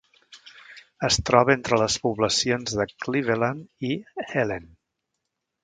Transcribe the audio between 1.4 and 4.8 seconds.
entre les poblacions de Cleveland i Helen.